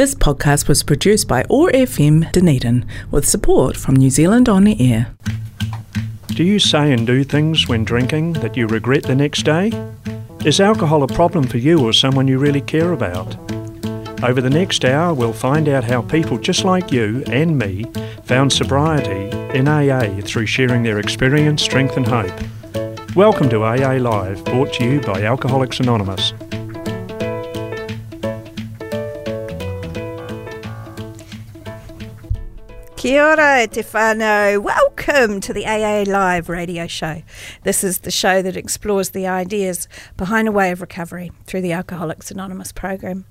[0.00, 5.14] This podcast was produced by OAR FM Dunedin with support from New Zealand On Air.
[6.28, 9.70] Do you say and do things when drinking that you regret the next day?
[10.42, 13.36] Is alcohol a problem for you or someone you really care about?
[14.24, 17.84] Over the next hour, we'll find out how people just like you and me
[18.24, 22.32] found sobriety in AA through sharing their experience, strength, and hope.
[23.14, 26.32] Welcome to AA Live, brought to you by Alcoholics Anonymous.
[33.00, 33.66] Kia ora.
[34.60, 37.22] Welcome to the AA Live radio show.
[37.62, 41.72] This is the show that explores the ideas behind a way of recovery through the
[41.72, 43.24] Alcoholics Anonymous program.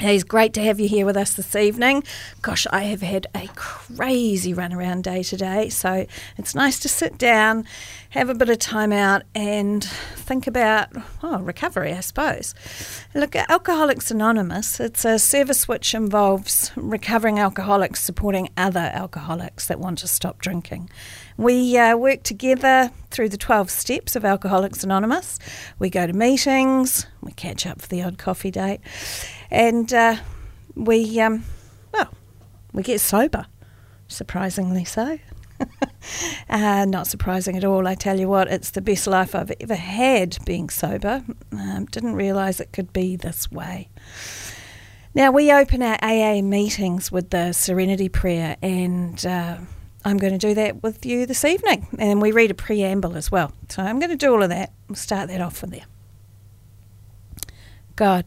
[0.00, 2.04] It's great to have you here with us this evening.
[2.40, 6.06] Gosh, I have had a crazy run around day today, so
[6.36, 7.64] it's nice to sit down,
[8.10, 10.90] have a bit of time out, and think about
[11.24, 12.54] oh, recovery, I suppose.
[13.12, 19.98] Look, Alcoholics Anonymous, it's a service which involves recovering alcoholics supporting other alcoholics that want
[19.98, 20.90] to stop drinking.
[21.36, 25.40] We uh, work together through the 12 steps of Alcoholics Anonymous.
[25.80, 28.80] We go to meetings, we catch up for the odd coffee date
[29.50, 30.16] and uh,
[30.74, 31.44] we um,
[31.92, 32.12] well
[32.72, 33.46] we get sober,
[34.06, 35.18] surprisingly so.
[36.48, 37.86] uh, not surprising at all.
[37.86, 41.24] I tell you what, it's the best life I've ever had being sober.
[41.52, 43.88] Um, didn't realise it could be this way.
[45.14, 49.56] Now, we open our AA meetings with the Serenity Prayer, and uh,
[50.04, 51.88] I'm going to do that with you this evening.
[51.98, 53.52] And we read a preamble as well.
[53.68, 54.72] So I'm going to do all of that.
[54.88, 55.86] We'll start that off from there.
[57.96, 58.26] God,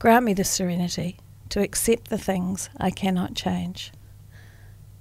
[0.00, 1.18] Grant me the serenity
[1.50, 3.92] to accept the things I cannot change,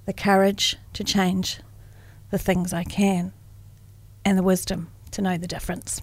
[0.05, 1.61] the courage to change
[2.31, 3.31] the things I can,
[4.25, 6.01] and the wisdom to know the difference.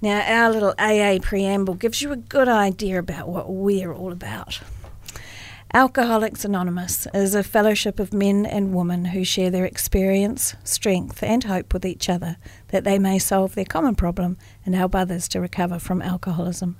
[0.00, 4.60] Now, our little AA preamble gives you a good idea about what we're all about.
[5.74, 11.42] Alcoholics Anonymous is a fellowship of men and women who share their experience, strength, and
[11.42, 12.36] hope with each other
[12.68, 16.78] that they may solve their common problem and help others to recover from alcoholism.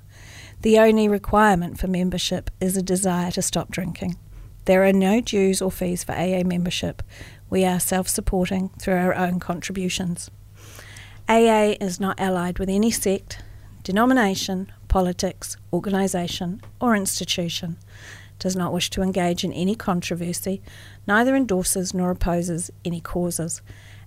[0.61, 4.17] The only requirement for membership is a desire to stop drinking.
[4.65, 7.03] There are no dues or fees for AA membership.
[7.49, 10.31] We are self supporting through our own contributions.
[11.29, 13.43] AA is not allied with any sect,
[13.83, 17.77] denomination, politics, organisation, or institution,
[18.39, 20.61] does not wish to engage in any controversy,
[21.05, 23.61] neither endorses nor opposes any causes,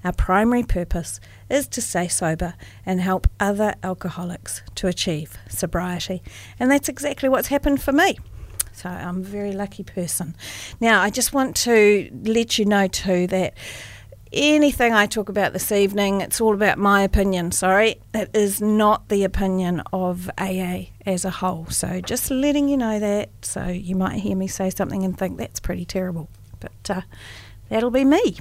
[0.04, 2.54] our primary purpose is to stay sober
[2.86, 6.22] and help other alcoholics to achieve sobriety.
[6.58, 8.18] And that's exactly what's happened for me.
[8.72, 10.34] So I'm a very lucky person.
[10.80, 13.54] Now, I just want to let you know too that
[14.32, 18.00] anything I talk about this evening, it's all about my opinion, sorry.
[18.14, 21.66] It is not the opinion of AA as a whole.
[21.66, 23.30] So just letting you know that.
[23.42, 26.28] So you might hear me say something and think that's pretty terrible.
[26.60, 27.00] But uh,
[27.68, 28.36] that'll be me.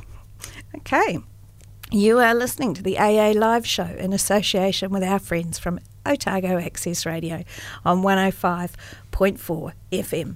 [0.78, 1.20] Okay.
[1.92, 6.60] You are listening to the AA Live Show in association with our friends from Otago
[6.60, 7.44] Access Radio
[7.84, 10.36] on 105.4 FM.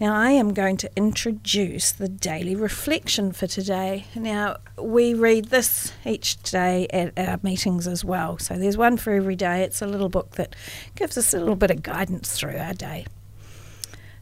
[0.00, 4.06] Now, I am going to introduce the daily reflection for today.
[4.14, 8.38] Now, we read this each day at our meetings as well.
[8.38, 9.62] So, there's one for every day.
[9.62, 10.56] It's a little book that
[10.94, 13.04] gives us a little bit of guidance through our day.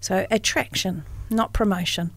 [0.00, 2.10] So, attraction, not promotion.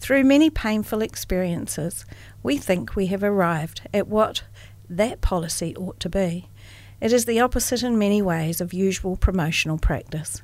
[0.00, 2.06] Through many painful experiences,
[2.42, 4.42] we think we have arrived at what
[4.88, 6.48] that policy ought to be.
[7.02, 10.40] It is the opposite in many ways of usual promotional practice.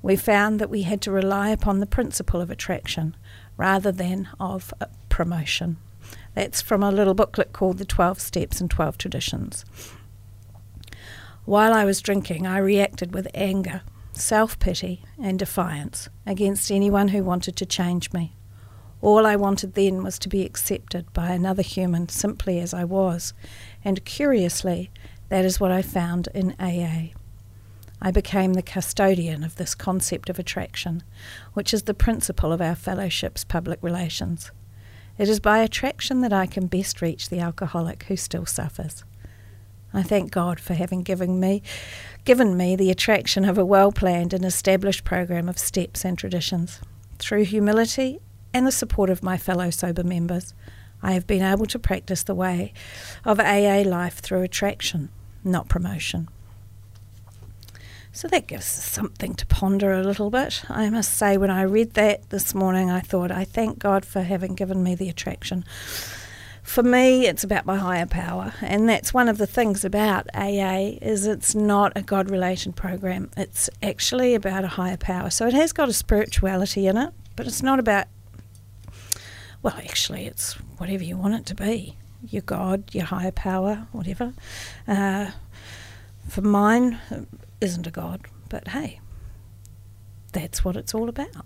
[0.00, 3.14] We found that we had to rely upon the principle of attraction
[3.58, 5.76] rather than of uh, promotion.
[6.34, 9.64] That's from a little booklet called The 12 Steps and 12 Traditions.
[11.44, 13.82] While I was drinking, I reacted with anger,
[14.12, 18.35] self pity, and defiance against anyone who wanted to change me.
[19.06, 23.34] All I wanted then was to be accepted by another human simply as I was,
[23.84, 24.90] and curiously,
[25.28, 27.14] that is what I found in AA.
[28.02, 31.04] I became the custodian of this concept of attraction,
[31.52, 34.50] which is the principle of our fellowship's public relations.
[35.18, 39.04] It is by attraction that I can best reach the alcoholic who still suffers.
[39.94, 41.62] I thank God for having given me,
[42.24, 46.80] given me the attraction of a well planned and established program of steps and traditions.
[47.20, 48.18] Through humility
[48.56, 50.54] and the support of my fellow sober members,
[51.02, 52.72] I have been able to practice the way
[53.24, 55.10] of AA life through attraction,
[55.44, 56.28] not promotion.
[58.12, 60.62] So that gives us something to ponder a little bit.
[60.70, 64.22] I must say, when I read that this morning, I thought, I thank God for
[64.22, 65.64] having given me the attraction
[66.66, 70.98] for me, it's about my higher power, and that's one of the things about AA
[71.00, 73.30] is it's not a God-related program.
[73.36, 75.30] It's actually about a higher power.
[75.30, 78.08] So it has got a spirituality in it, but it's not about.
[79.66, 81.96] Well, actually, it's whatever you want it to be.
[82.30, 84.32] Your God, your higher power, whatever.
[84.86, 85.32] Uh,
[86.28, 87.00] for mine,
[87.60, 89.00] isn't a God, but hey,
[90.30, 91.44] that's what it's all about.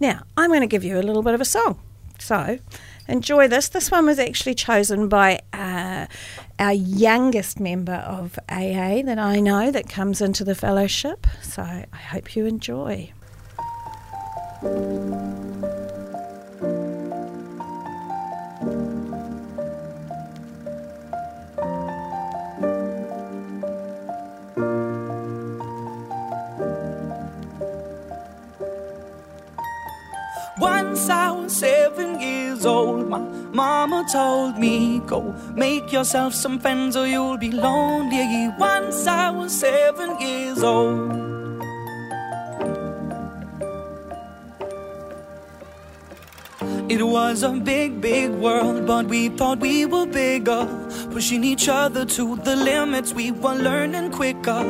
[0.00, 1.78] Now, I'm going to give you a little bit of a song.
[2.18, 2.58] So,
[3.06, 3.68] enjoy this.
[3.68, 6.06] This one was actually chosen by uh,
[6.58, 11.28] our youngest member of AA that I know that comes into the fellowship.
[11.42, 13.12] So I hope you enjoy.
[33.54, 38.48] Mama told me, Go make yourself some friends or you'll be lonely.
[38.58, 41.24] Once I was seven years old.
[46.86, 50.68] It was a big, big world, but we thought we were bigger.
[51.10, 54.62] Pushing each other to the limits, we were learning quicker.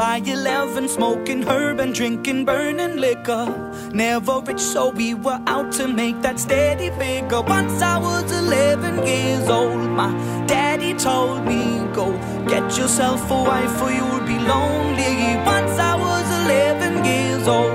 [0.00, 3.44] By 11, smoking herb and drinking burning liquor.
[3.92, 7.42] Never rich, so we were out to make that steady figure.
[7.42, 10.10] Once I was 11 years old, my
[10.46, 12.12] daddy told me, Go
[12.48, 15.36] get yourself a wife or you'll be lonely.
[15.44, 17.72] Once I was 11 years old.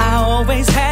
[0.00, 0.91] I always had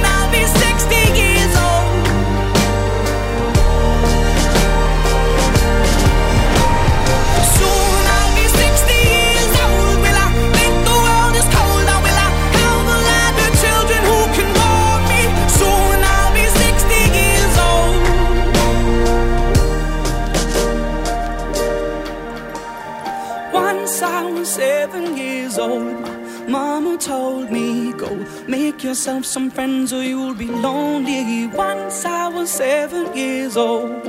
[29.31, 31.47] some friends or you'll be lonely.
[31.47, 34.03] Once I was seven years old.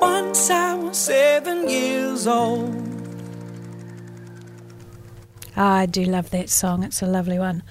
[0.00, 2.74] Once I was seven years old.
[5.56, 6.82] Ah, I do love that song.
[6.82, 7.62] It's a lovely one.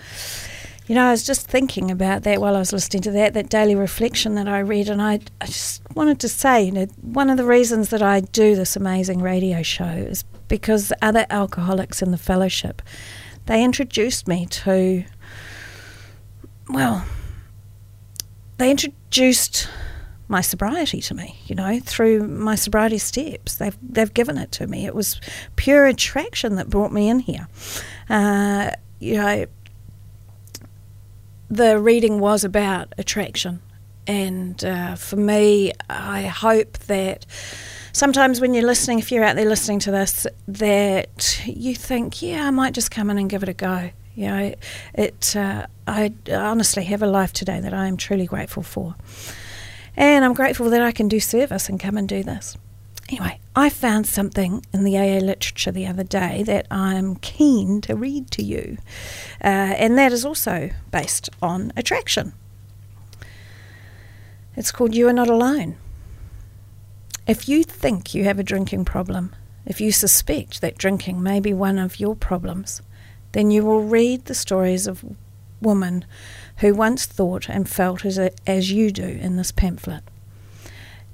[0.88, 3.50] You know, I was just thinking about that while I was listening to that, that
[3.50, 7.30] daily reflection that I read, and I, I just wanted to say, you know, one
[7.30, 12.12] of the reasons that I do this amazing radio show is because other alcoholics in
[12.12, 12.82] the fellowship,
[13.46, 15.04] they introduced me to,
[16.70, 17.06] well,
[18.58, 19.70] they introduced
[20.28, 23.56] my sobriety to me, you know, through my sobriety steps.
[23.56, 24.86] They've they've given it to me.
[24.86, 25.22] It was
[25.56, 27.48] pure attraction that brought me in here.
[28.10, 29.46] Uh, you know,
[31.50, 33.62] the reading was about attraction,
[34.06, 37.26] and uh, for me, I hope that
[37.98, 42.48] sometimes when you're listening, if you're out there listening to this, that you think, yeah,
[42.48, 43.90] I might just come in and give it a go.
[44.16, 44.56] You know,
[44.94, 45.36] it.
[45.36, 48.96] Uh, I honestly have a life today that I am truly grateful for.
[49.96, 52.58] And I'm grateful that I can do service and come and do this.
[53.10, 57.96] Anyway, I found something in the AA literature the other day that I'm keen to
[57.96, 58.78] read to you,
[59.42, 62.34] uh, and that is also based on attraction.
[64.56, 65.78] It's called You Are Not Alone.
[67.28, 71.54] If you think you have a drinking problem, if you suspect that drinking may be
[71.54, 72.82] one of your problems,
[73.34, 75.04] then you will read the stories of
[75.62, 76.06] women
[76.60, 80.04] who once thought and felt as, a, as you do in this pamphlet.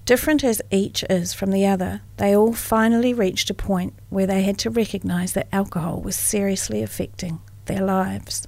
[0.05, 4.43] Different as each is from the other, they all finally reached a point where they
[4.43, 8.47] had to recognise that alcohol was seriously affecting their lives.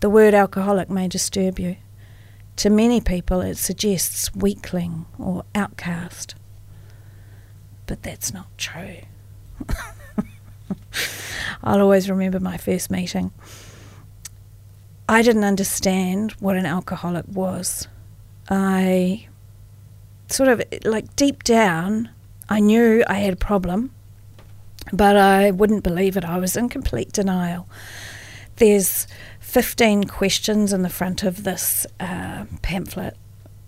[0.00, 1.76] The word alcoholic may disturb you.
[2.56, 6.34] To many people, it suggests weakling or outcast.
[7.90, 8.98] But that's not true.
[11.64, 13.32] I'll always remember my first meeting.
[15.08, 17.88] I didn't understand what an alcoholic was.
[18.48, 19.26] I
[20.28, 22.10] sort of, like deep down,
[22.48, 23.92] I knew I had a problem,
[24.92, 26.24] but I wouldn't believe it.
[26.24, 27.68] I was in complete denial.
[28.54, 29.08] There's
[29.40, 33.16] 15 questions in the front of this uh, pamphlet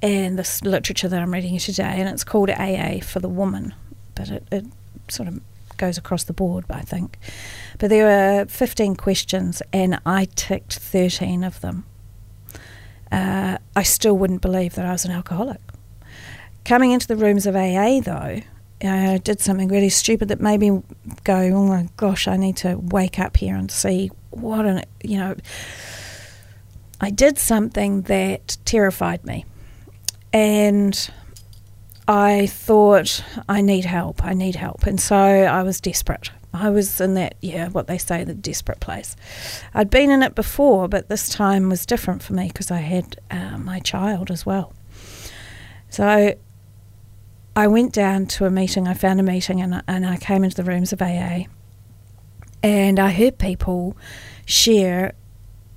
[0.00, 3.74] and this literature that I'm reading today, and it's called AA for the Woman,
[4.14, 4.64] but it, it
[5.08, 5.40] sort of
[5.76, 7.18] goes across the board, I think.
[7.78, 11.84] But there were 15 questions, and I ticked 13 of them.
[13.10, 15.60] Uh, I still wouldn't believe that I was an alcoholic.
[16.64, 18.40] Coming into the rooms of AA, though,
[18.82, 20.82] I did something really stupid that made me
[21.24, 25.18] go, oh my gosh, I need to wake up here and see what an, you
[25.18, 25.36] know,
[27.00, 29.44] I did something that terrified me.
[30.32, 31.10] And
[32.08, 34.86] I thought, I need help, I need help.
[34.86, 36.30] And so I was desperate.
[36.54, 39.16] I was in that, yeah, what they say, the desperate place.
[39.72, 43.16] I'd been in it before, but this time was different for me because I had
[43.30, 44.74] uh, my child as well.
[45.88, 46.34] So
[47.56, 50.56] I went down to a meeting, I found a meeting, and, and I came into
[50.56, 51.44] the rooms of AA.
[52.62, 53.96] And I heard people
[54.44, 55.14] share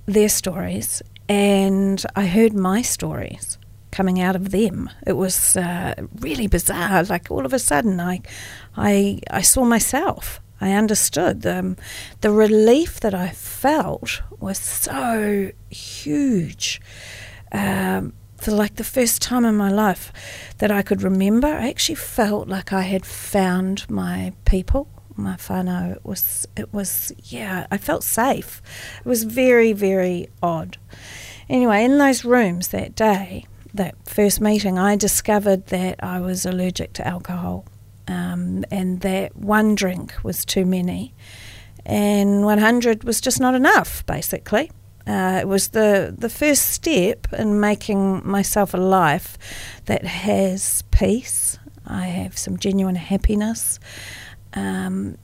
[0.06, 3.58] their stories, and I heard my stories
[3.96, 4.90] coming out of them.
[5.06, 7.02] It was uh, really bizarre.
[7.04, 8.20] Like all of a sudden, I,
[8.76, 10.40] I, I saw myself.
[10.60, 11.76] I understood the um,
[12.20, 16.80] the relief that I felt was so huge.
[17.52, 20.12] Um, for like the first time in my life
[20.58, 25.96] that I could remember, I actually felt like I had found my people, my whānau.
[25.96, 28.60] It was, it was, yeah, I felt safe.
[29.00, 30.76] It was very, very odd.
[31.48, 36.92] Anyway, in those rooms that day, that first meeting, I discovered that I was allergic
[36.94, 37.64] to alcohol
[38.08, 41.14] um, and that one drink was too many
[41.84, 44.70] and 100 was just not enough, basically.
[45.06, 49.38] Uh, it was the, the first step in making myself a life
[49.84, 51.58] that has peace.
[51.86, 53.78] I have some genuine happiness.
[54.54, 55.16] Um,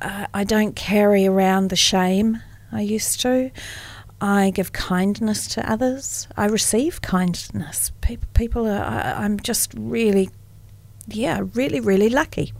[0.00, 3.50] I, I don't carry around the shame I used to.
[4.20, 6.26] I give kindness to others.
[6.36, 7.92] I receive kindness.
[8.00, 10.30] People, people are, I, I'm just really,
[11.06, 12.52] yeah, really, really lucky.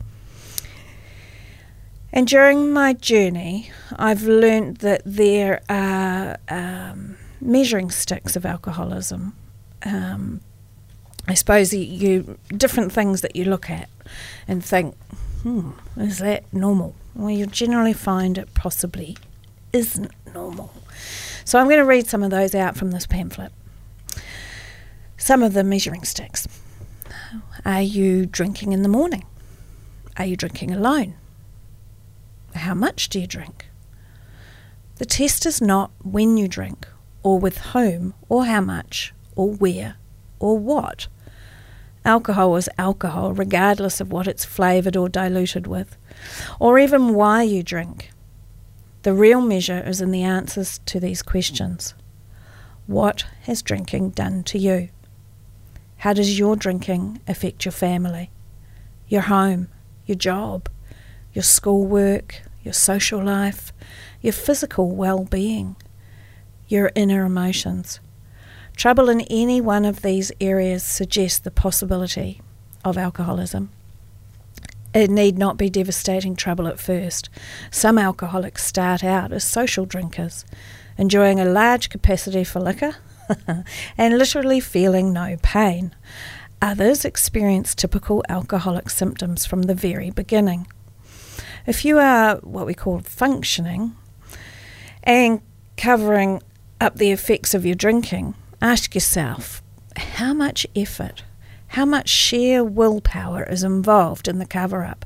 [2.13, 9.35] And during my journey, I've learned that there are um, measuring sticks of alcoholism.
[9.85, 10.41] Um,
[11.29, 13.89] I suppose you, you, different things that you look at
[14.47, 14.95] and think,
[15.43, 16.95] hmm, is that normal?
[17.15, 19.17] Well, you generally find it possibly
[19.73, 20.71] isn't normal.
[21.47, 23.53] So I'm going to read some of those out from this pamphlet.
[25.17, 26.47] Some of the measuring sticks.
[27.65, 29.25] Are you drinking in the morning?
[30.19, 31.15] Are you drinking alone?
[32.55, 33.67] How much do you drink?
[34.97, 36.87] The test is not when you drink,
[37.23, 39.97] or with whom, or how much, or where,
[40.39, 41.07] or what.
[42.05, 45.97] Alcohol is alcohol, regardless of what it's flavoured or diluted with,
[46.61, 48.11] or even why you drink.
[49.07, 51.95] The real measure is in the answers to these questions.
[52.89, 54.89] What has drinking done to you?
[55.99, 58.33] How does your drinking affect your family,
[59.07, 59.69] your home,
[60.07, 60.69] your job,
[61.33, 63.73] your schoolwork, your social life,
[64.23, 65.77] your physical well being,
[66.67, 68.01] your inner emotions?
[68.75, 72.41] Trouble in any one of these areas suggests the possibility
[72.85, 73.71] of alcoholism.
[74.97, 77.29] It need not be devastating trouble at first.
[77.71, 80.47] Some alcoholics start out as social drinkers,
[80.97, 82.97] enjoying a large capacity for liquor
[83.99, 85.95] and literally feeling no pain.
[86.63, 90.67] Others experience typical alcoholic symptoms from the very beginning.
[91.67, 93.95] If you are what we call functioning
[95.03, 95.43] and
[95.77, 96.43] covering
[96.81, 99.63] up the effects of your drinking, ask yourself
[99.95, 101.23] how much effort,
[101.69, 105.05] how much sheer willpower is involved in the cover up?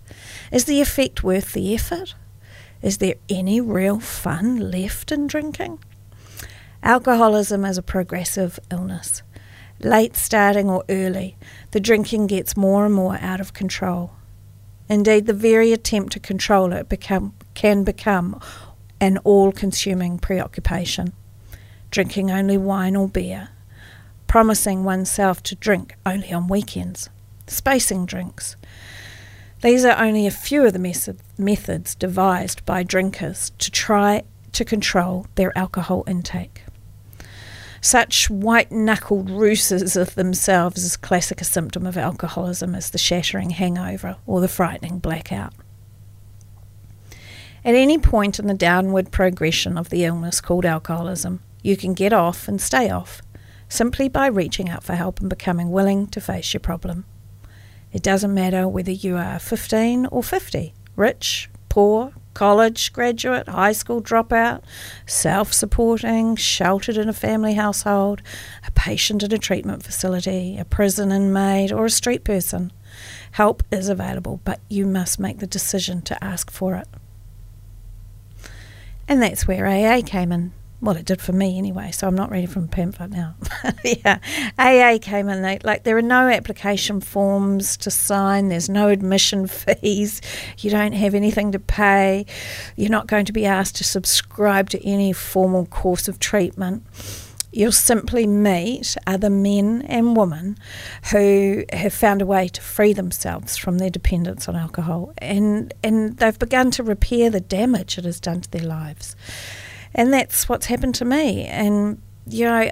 [0.53, 2.15] Is the effect worth the effort?
[2.83, 5.79] Is there any real fun left in drinking?
[6.83, 9.23] Alcoholism is a progressive illness.
[9.81, 11.37] Late starting or early,
[11.73, 14.13] the drinking gets more and more out of control.
[14.89, 18.41] Indeed, the very attempt to control it become, can become
[19.01, 21.13] an all consuming preoccupation.
[21.91, 23.51] Drinking only wine or beer,
[24.31, 27.11] promising oneself to drink only on weekends,
[27.49, 28.55] spacing drinks.
[29.61, 34.23] These are only a few of the methods devised by drinkers to try
[34.53, 36.63] to control their alcohol intake.
[37.81, 43.51] Such white knuckled ruses of themselves is classic a symptom of alcoholism as the shattering
[43.51, 45.55] hangover or the frightening blackout.
[47.65, 52.13] At any point in the downward progression of the illness called alcoholism, you can get
[52.13, 53.23] off and stay off
[53.71, 57.07] simply by reaching out for help and becoming willing to face your problem.
[57.93, 64.03] It doesn't matter whether you are 15 or 50, rich, poor, college graduate, high school
[64.03, 64.63] dropout,
[65.07, 68.23] self supporting, sheltered in a family household,
[68.67, 72.73] a patient in a treatment facility, a prison inmate, or a street person.
[73.33, 76.89] Help is available, but you must make the decision to ask for it.
[79.07, 82.31] And that's where AA came in well, it did for me anyway, so I'm not
[82.31, 83.35] ready from pamphlet now.
[83.85, 84.19] yeah,
[84.59, 85.43] AA came in.
[85.43, 88.49] They, like there are no application forms to sign.
[88.49, 90.23] There's no admission fees.
[90.59, 92.25] You don't have anything to pay.
[92.77, 96.85] You're not going to be asked to subscribe to any formal course of treatment.
[97.53, 100.57] You'll simply meet other men and women
[101.11, 106.17] who have found a way to free themselves from their dependence on alcohol, and and
[106.17, 109.15] they've begun to repair the damage it has done to their lives.
[109.95, 111.47] And that's what's happened to me.
[111.47, 112.71] And, you know,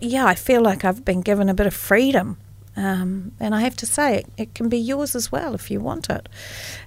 [0.00, 2.38] yeah, I feel like I've been given a bit of freedom.
[2.76, 5.80] Um, and I have to say, it, it, can be yours as well if you
[5.80, 6.28] want it.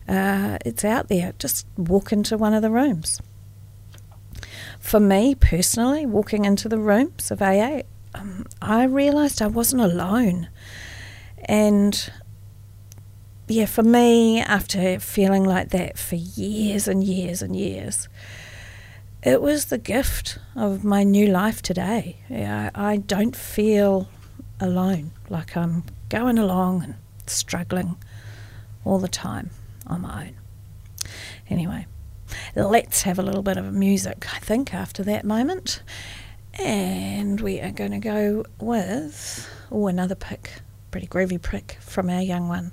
[0.07, 1.33] Uh, it's out there.
[1.37, 3.21] Just walk into one of the rooms.
[4.79, 7.81] For me personally, walking into the rooms of AA,
[8.15, 10.47] um, I realised I wasn't alone.
[11.43, 12.09] And
[13.47, 18.07] yeah, for me, after feeling like that for years and years and years,
[19.23, 22.17] it was the gift of my new life today.
[22.29, 24.09] I, I don't feel
[24.59, 26.95] alone, like I'm going along and
[27.27, 27.97] struggling
[28.83, 29.51] all the time
[29.85, 30.35] on my own.
[31.49, 31.85] Anyway,
[32.55, 35.83] let's have a little bit of music, I think, after that moment.
[36.55, 42.21] And we are going to go with, oh, another pick, pretty groovy pick from our
[42.21, 42.71] young one.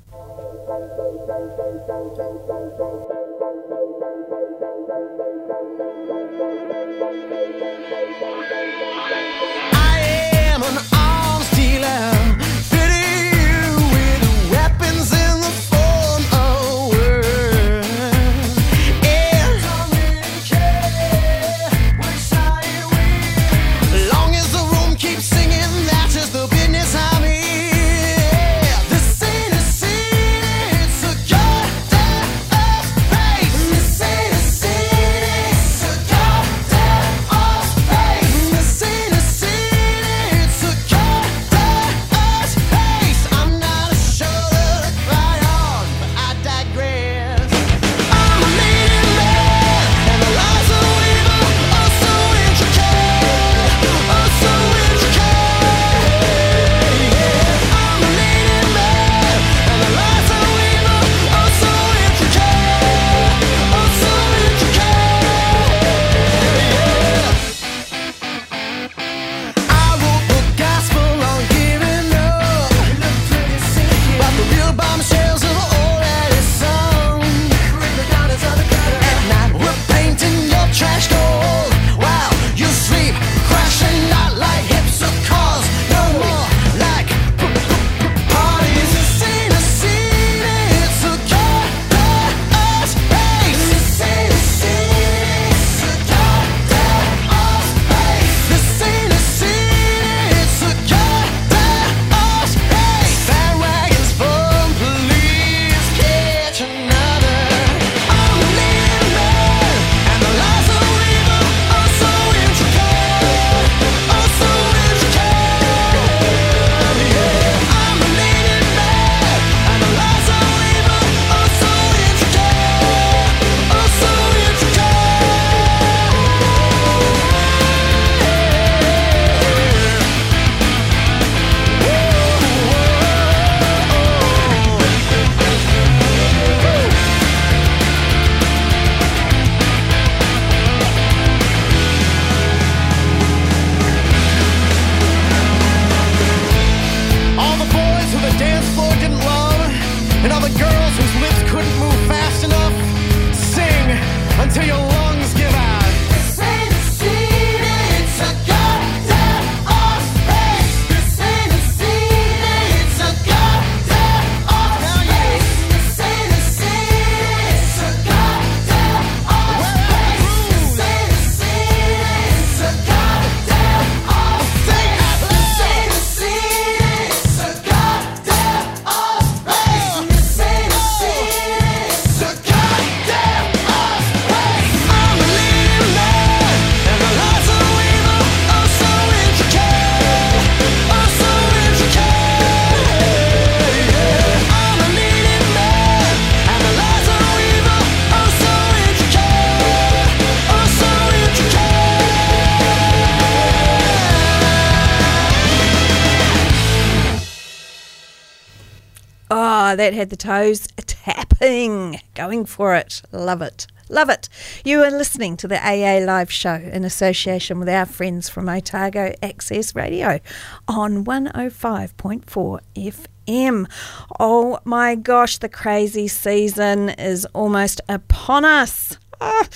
[209.78, 212.00] That had the toes tapping.
[212.14, 213.00] Going for it.
[213.12, 213.68] Love it.
[213.88, 214.28] Love it.
[214.64, 219.14] You are listening to the AA Live Show in association with our friends from Otago
[219.22, 220.18] Access Radio
[220.66, 223.70] on 105.4 FM.
[224.18, 228.98] Oh my gosh, the crazy season is almost upon us.
[229.20, 229.46] Oh,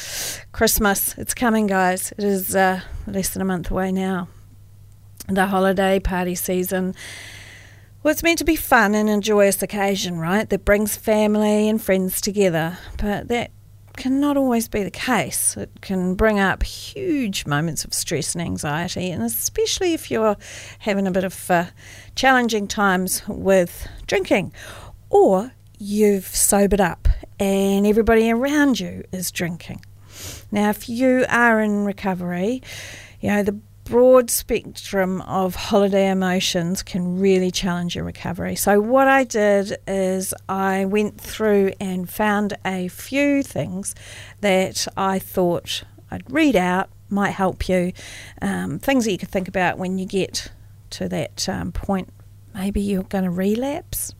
[0.52, 2.12] Christmas, it's coming, guys.
[2.12, 4.28] It is uh, less than a month away now.
[5.28, 6.94] The holiday party season.
[8.02, 10.48] Well, it's meant to be fun and a joyous occasion, right?
[10.50, 12.76] That brings family and friends together.
[12.98, 13.52] But that
[13.96, 15.56] cannot always be the case.
[15.56, 20.36] It can bring up huge moments of stress and anxiety, and especially if you're
[20.80, 21.66] having a bit of uh,
[22.16, 24.52] challenging times with drinking,
[25.08, 27.06] or you've sobered up
[27.38, 29.84] and everybody around you is drinking.
[30.50, 32.62] Now, if you are in recovery,
[33.20, 38.56] you know, the broad spectrum of holiday emotions can really challenge your recovery.
[38.56, 43.94] So, what I did is I went through and found a few things
[44.40, 47.92] that I thought I'd read out, might help you,
[48.40, 50.50] um, things that you could think about when you get
[50.90, 52.08] to that um, point.
[52.54, 54.12] Maybe you're going to relapse.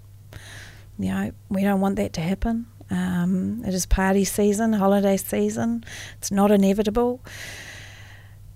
[0.98, 2.66] You know, we don't want that to happen.
[2.90, 5.84] Um, it is party season, holiday season.
[6.18, 7.20] It's not inevitable.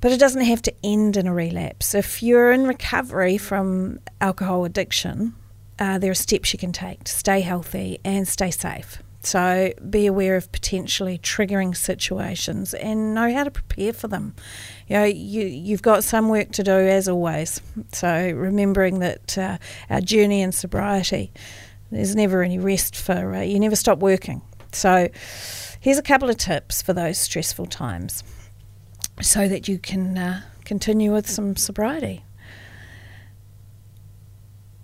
[0.07, 1.92] But it doesn't have to end in a relapse.
[1.92, 5.35] If you're in recovery from alcohol addiction,
[5.81, 9.03] uh, there are steps you can take to stay healthy and stay safe.
[9.23, 14.37] So be aware of potentially triggering situations and know how to prepare for them.
[14.87, 17.61] You know, you you've got some work to do as always.
[17.90, 19.59] So remembering that uh,
[19.90, 21.33] our journey in sobriety,
[21.90, 23.59] there's never any rest for uh, you.
[23.59, 24.42] Never stop working.
[24.71, 25.09] So
[25.81, 28.23] here's a couple of tips for those stressful times
[29.20, 32.24] so that you can uh, continue with some sobriety.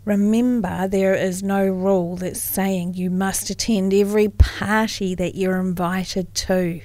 [0.04, 6.34] Remember, there is no rule that's saying you must attend every party that you're invited
[6.34, 6.80] to.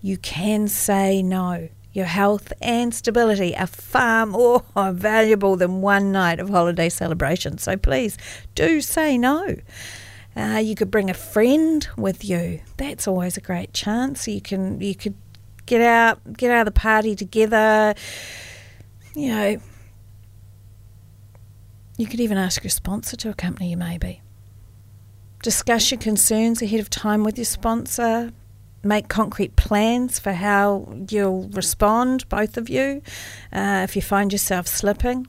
[0.00, 1.68] You can say no.
[1.92, 4.62] Your health and stability are far more
[4.92, 7.58] valuable than one night of holiday celebration.
[7.58, 8.16] So please
[8.54, 9.56] do say no.
[10.36, 12.60] Uh, you could bring a friend with you.
[12.76, 14.28] That's always a great chance.
[14.28, 15.14] You can you could
[15.66, 17.94] get out, get out of the party together.
[19.14, 19.56] You know,
[21.96, 24.22] you could even ask your sponsor to accompany you, maybe.
[25.42, 28.32] Discuss your concerns ahead of time with your sponsor.
[28.82, 33.02] Make concrete plans for how you'll respond, both of you,
[33.52, 35.26] uh, if you find yourself slipping.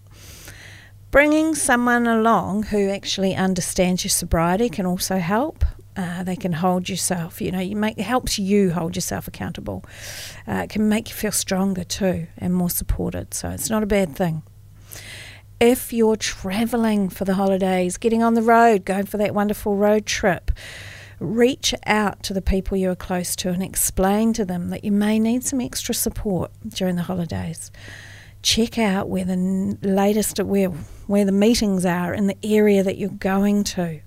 [1.10, 5.64] Bringing someone along who actually understands your sobriety can also help.
[5.98, 7.42] Uh, they can hold yourself.
[7.42, 9.84] You know, you make it helps you hold yourself accountable.
[10.48, 13.34] Uh, it can make you feel stronger too and more supported.
[13.34, 14.44] So it's not a bad thing.
[15.60, 20.06] If you're traveling for the holidays, getting on the road, going for that wonderful road
[20.06, 20.52] trip,
[21.20, 24.92] reach out to the people you are close to and explain to them that you
[24.92, 27.72] may need some extra support during the holidays.
[28.44, 30.70] Check out where the latest where
[31.08, 34.00] where the meetings are in the area that you're going to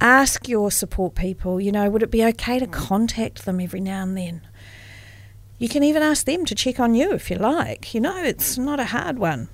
[0.00, 4.02] ask your support people, you know, would it be okay to contact them every now
[4.02, 4.42] and then?
[5.58, 7.92] You can even ask them to check on you if you like.
[7.92, 9.48] You know, it's not a hard one.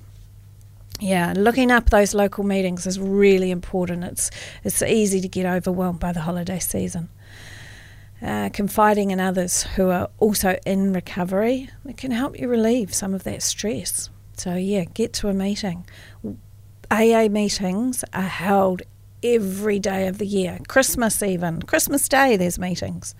[0.99, 4.03] Yeah, looking up those local meetings is really important.
[4.03, 4.31] It's
[4.63, 7.09] it's easy to get overwhelmed by the holiday season.
[8.19, 13.13] Uh, confiding in others who are also in recovery it can help you relieve some
[13.13, 14.09] of that stress.
[14.37, 15.85] So yeah, get to a meeting.
[16.89, 18.81] AA meetings are held
[19.23, 20.59] every day of the year.
[20.67, 21.61] Christmas, even.
[21.61, 23.15] Christmas Day, there's meetings.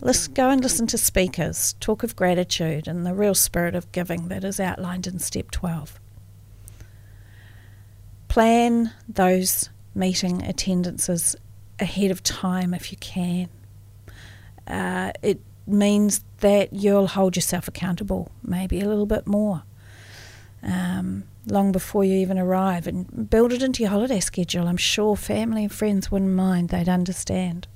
[0.00, 4.28] Let's go and listen to speakers, talk of gratitude and the real spirit of giving
[4.28, 6.00] that is outlined in step 12.
[8.28, 11.36] Plan those meeting attendances
[11.78, 13.48] ahead of time if you can.
[14.66, 19.62] Uh, it means that you'll hold yourself accountable maybe a little bit more.
[20.64, 24.66] Um, long before you even arrive and build it into your holiday schedule.
[24.66, 27.66] I'm sure family and friends wouldn't mind, they'd understand.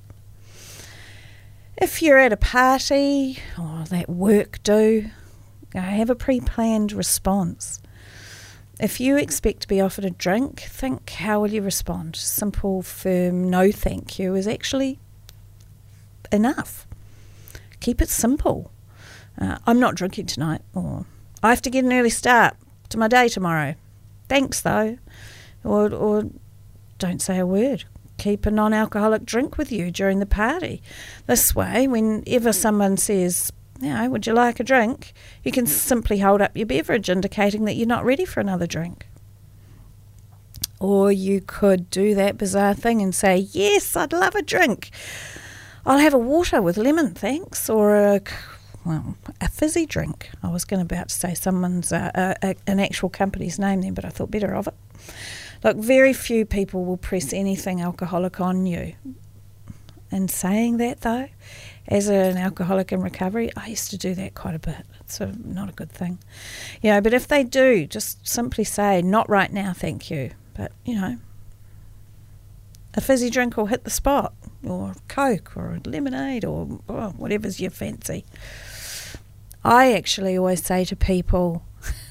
[1.77, 5.09] If you're at a party or that work do,
[5.73, 7.79] have a pre planned response.
[8.79, 12.15] If you expect to be offered a drink, think how will you respond?
[12.15, 14.99] Simple, firm, no thank you is actually
[16.31, 16.87] enough.
[17.81, 18.71] Keep it simple.
[19.37, 21.05] Uh, I'm not drinking tonight, or
[21.43, 22.55] I have to get an early start
[22.89, 23.75] to my day tomorrow.
[24.27, 24.97] Thanks, though.
[25.63, 26.25] Or, or
[26.97, 27.85] don't say a word.
[28.17, 30.81] Keep a non alcoholic drink with you during the party.
[31.25, 35.13] This way, whenever someone says, you know, would you like a drink?
[35.43, 39.07] You can simply hold up your beverage, indicating that you're not ready for another drink.
[40.81, 44.91] Or you could do that bizarre thing and say, Yes, I'd love a drink.
[45.85, 48.21] I'll have a water with lemon, thanks, or a
[48.89, 50.31] well, a fizzy drink.
[50.41, 53.93] I was going about to say someone's uh, uh, uh, an actual company's name then,
[53.93, 54.73] but I thought better of it.
[55.63, 58.95] Look, very few people will press anything alcoholic on you.
[60.11, 61.29] And saying that though,
[61.87, 64.83] as an alcoholic in recovery, I used to do that quite a bit.
[65.01, 66.17] It's a, not a good thing,
[66.81, 66.99] you know.
[66.99, 71.17] But if they do, just simply say, "Not right now, thank you." But you know,
[72.95, 77.71] a fizzy drink will hit the spot, or Coke, or lemonade, or oh, whatever's your
[77.71, 78.25] fancy.
[79.63, 81.63] I actually always say to people,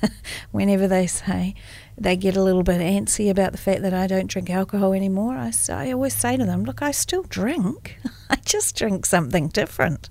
[0.51, 1.55] whenever they say
[1.97, 5.35] they get a little bit antsy about the fact that I don't drink alcohol anymore,
[5.35, 7.99] I, I always say to them, Look, I still drink.
[8.31, 10.11] I just drink something different.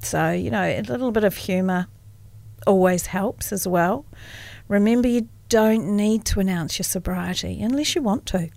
[0.00, 1.88] So, you know, a little bit of humour
[2.66, 4.04] always helps as well.
[4.68, 8.50] Remember, you don't need to announce your sobriety unless you want to.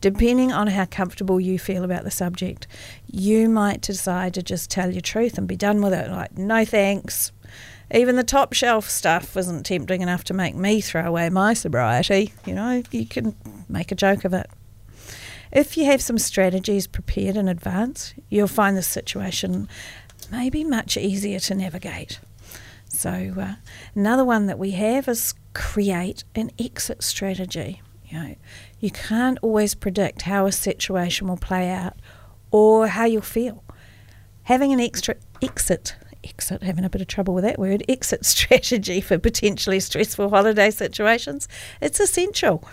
[0.00, 2.66] Depending on how comfortable you feel about the subject,
[3.06, 6.10] you might decide to just tell your truth and be done with it.
[6.10, 7.32] Like, no thanks.
[7.92, 12.32] Even the top shelf stuff wasn't tempting enough to make me throw away my sobriety.
[12.44, 13.34] You know, you can
[13.68, 14.48] make a joke of it.
[15.50, 19.68] If you have some strategies prepared in advance, you'll find the situation
[20.30, 22.20] maybe much easier to navigate.
[22.88, 23.54] So, uh,
[23.94, 27.80] another one that we have is create an exit strategy.
[28.06, 28.34] You know,
[28.80, 31.94] you can't always predict how a situation will play out
[32.50, 33.64] or how you'll feel.
[34.44, 39.00] Having an extra exit exit, having a bit of trouble with that word, exit strategy
[39.00, 41.48] for potentially stressful holiday situations,
[41.80, 42.64] it's essential.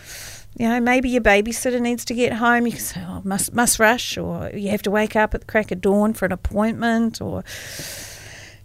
[0.58, 2.66] You know, maybe your babysitter needs to get home.
[2.66, 5.48] You can say, oh, must, must rush, or you have to wake up at the
[5.48, 7.44] crack of dawn for an appointment, or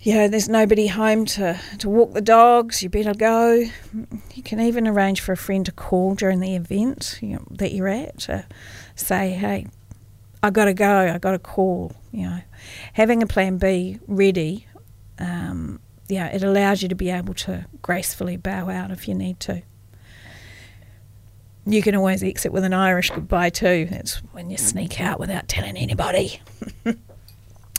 [0.03, 3.65] you know, there's nobody home to, to walk the dogs, you better go.
[4.35, 7.73] You can even arrange for a friend to call during the event you know, that
[7.73, 8.47] you're at to
[8.95, 9.67] say, hey,
[10.43, 11.93] I got to go, I got to call.
[12.13, 12.41] You know,
[12.95, 14.67] having a plan B ready,
[15.19, 19.39] um, yeah, it allows you to be able to gracefully bow out if you need
[19.41, 19.63] to.
[21.67, 23.87] You can always exit with an Irish goodbye too.
[23.91, 26.41] That's when you sneak out without telling anybody.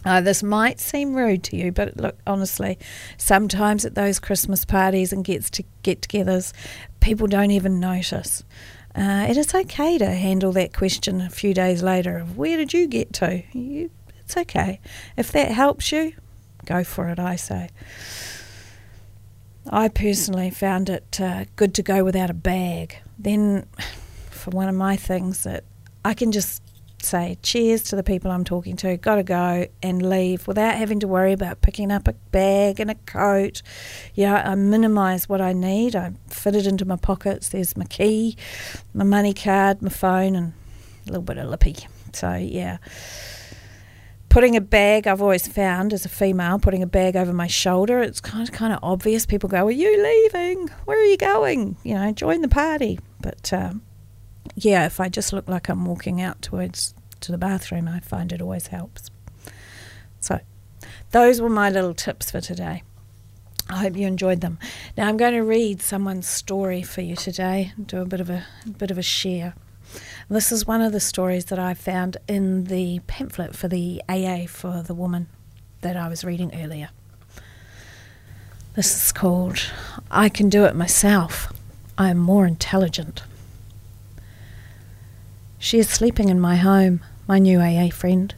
[0.04, 2.78] Uh, this might seem rude to you, but look, honestly,
[3.18, 6.54] sometimes at those Christmas parties and gets to get-togethers,
[7.00, 8.44] people don't even notice.
[8.96, 12.74] Uh, it is okay to handle that question a few days later of where did
[12.74, 13.44] you get to?
[13.54, 14.80] You, it's okay.
[15.16, 16.14] If that helps you,
[16.66, 17.70] go for it, I say.
[19.70, 22.98] I personally found it uh, good to go without a bag.
[23.18, 23.68] Then,
[24.30, 25.64] for one of my things, that
[26.04, 26.64] I can just
[27.04, 31.08] say cheers to the people I'm talking to, gotta go and leave without having to
[31.08, 33.62] worry about picking up a bag and a coat.
[34.14, 35.96] Yeah, I minimise what I need.
[35.96, 37.50] I fit it into my pockets.
[37.50, 38.38] There's my key,
[38.94, 40.54] my money card, my phone, and
[41.06, 41.76] a little bit of lippy.
[42.14, 42.78] So, yeah.
[44.30, 48.02] Putting a bag, I've always found as a female, putting a bag over my shoulder,
[48.02, 49.26] it's kind of kind of obvious.
[49.26, 50.70] People go, "Are you leaving?
[50.86, 51.76] Where are you going?
[51.84, 53.82] You know, join the party." But um,
[54.56, 58.32] yeah, if I just look like I'm walking out towards to the bathroom, I find
[58.32, 59.10] it always helps.
[60.20, 60.40] So,
[61.12, 62.84] those were my little tips for today.
[63.70, 64.60] I hope you enjoyed them.
[64.98, 68.46] Now I'm going to read someone's story for you today, do a bit of a,
[68.66, 69.54] a bit of a share.
[70.30, 74.46] This is one of the stories that I found in the pamphlet for the AA
[74.48, 75.28] for the woman
[75.82, 76.90] that I was reading earlier.
[78.76, 79.60] This is called
[80.10, 81.52] I Can Do It Myself.
[81.98, 83.24] I am more intelligent.
[85.64, 88.34] She is sleeping in my home, my new AA friend.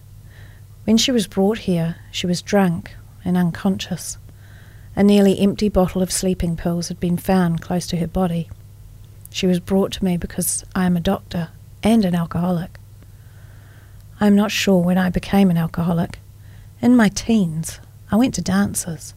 [0.84, 4.18] When she was brought here, she was drunk and unconscious.
[4.94, 8.50] A nearly empty bottle of sleeping pills had been found close to her body.
[9.30, 12.78] She was brought to me because I am a doctor and an alcoholic.
[14.20, 16.20] I am not sure when I became an alcoholic.
[16.82, 17.80] In my teens,
[18.12, 19.14] I went to dances.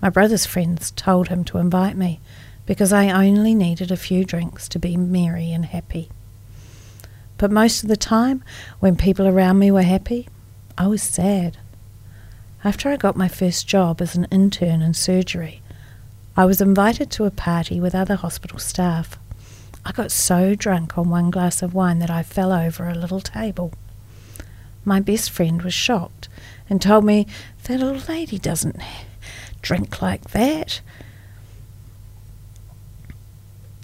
[0.00, 2.18] My brother's friends told him to invite me
[2.64, 6.08] because I only needed a few drinks to be merry and happy.
[7.42, 8.44] But most of the time,
[8.78, 10.28] when people around me were happy,
[10.78, 11.56] I was sad.
[12.62, 15.60] After I got my first job as an intern in surgery,
[16.36, 19.18] I was invited to a party with other hospital staff.
[19.84, 23.20] I got so drunk on one glass of wine that I fell over a little
[23.20, 23.72] table.
[24.84, 26.28] My best friend was shocked
[26.70, 27.26] and told me
[27.64, 28.76] that a lady doesn't
[29.62, 30.80] drink like that.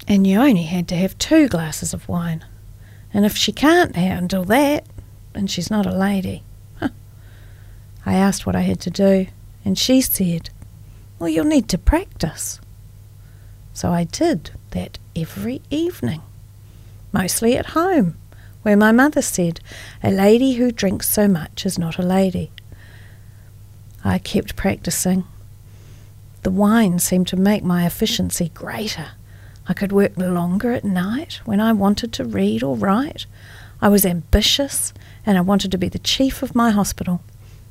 [0.06, 2.44] And you only had to have two glasses of wine.
[3.12, 4.86] And if she can't handle that,
[5.32, 6.42] then she's not a lady.
[6.78, 6.90] Huh.
[8.04, 9.26] I asked what I had to do,
[9.64, 10.50] and she said,
[11.18, 12.60] Well, you'll need to practice.
[13.72, 16.22] So I did that every evening.
[17.12, 18.16] mostly at home,
[18.62, 19.60] where my mother said,
[20.02, 22.50] A lady who drinks so much is not a lady.
[24.04, 25.24] I kept practicing.
[26.42, 29.12] The wine seemed to make my efficiency greater.
[29.68, 33.26] I could work longer at night when I wanted to read or write.
[33.82, 34.94] I was ambitious
[35.26, 37.22] and I wanted to be the chief of my hospital.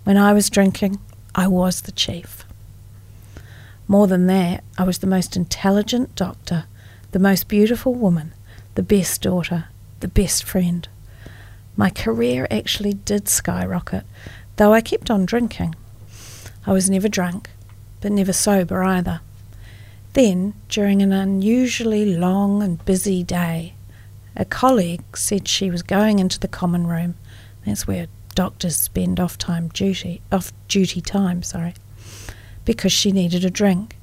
[0.04, 1.00] When I was drinking,
[1.34, 2.46] I was the chief.
[3.88, 6.66] More than that, I was the most intelligent doctor,
[7.12, 8.34] the most beautiful woman,
[8.76, 9.66] the best daughter,
[10.02, 10.88] the best friend.
[11.76, 14.06] My career actually did skyrocket,
[14.58, 15.76] though I kept on drinking.
[16.66, 17.50] I was never drunk,
[18.02, 19.22] but never sober either.
[20.18, 23.76] Then, during an unusually long and busy day,
[24.36, 27.14] a colleague said she was going into the common room.
[27.64, 31.76] That's where doctors spend off time duty off duty time, sorry,
[32.66, 33.96] because she needed a drink.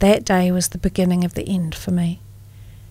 [0.00, 2.20] That day was the beginning of the end for me.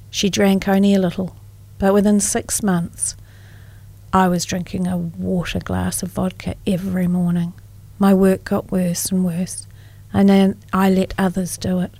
[0.10, 1.36] She drank only a little,
[1.78, 3.15] but within six months
[4.12, 7.54] I was drinking a water glass of vodka every morning.
[7.99, 9.67] My work got worse and worse,
[10.12, 11.91] and then I let others do it.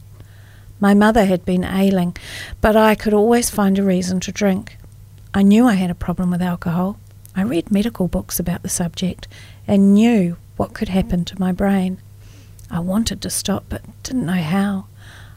[0.80, 2.18] My mother had been ailing,
[2.62, 4.78] but I could always find a reason to drink.
[5.34, 7.00] I knew I had a problem with alcohol.
[7.36, 9.28] I read medical books about the subject
[9.68, 11.98] and knew what could happen to my brain.
[12.70, 14.88] I wanted to stop, but didn't know how.